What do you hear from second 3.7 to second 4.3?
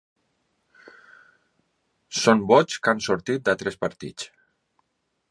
partits.